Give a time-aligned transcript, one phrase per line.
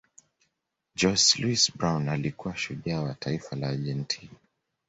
[0.95, 4.31] jose luis brown alikuwa shujaa wa taifa la argentina